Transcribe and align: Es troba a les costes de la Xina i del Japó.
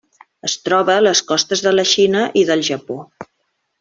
Es 0.47 0.55
troba 0.69 0.95
a 1.01 1.03
les 1.03 1.21
costes 1.33 1.63
de 1.67 1.75
la 1.75 1.85
Xina 1.91 2.23
i 2.43 2.47
del 2.49 2.65
Japó. 2.71 2.99